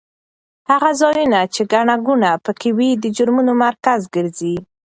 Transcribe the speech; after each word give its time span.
هغه 0.69 0.91
ځایونه 1.01 1.39
چې 1.53 1.61
ګڼه 1.71 1.95
ګوڼه 2.07 2.31
پکې 2.45 2.69
وي 2.77 2.89
د 2.97 3.05
جرمونو 3.17 3.53
مرکز 3.65 4.01
ګرځي. 4.15 4.55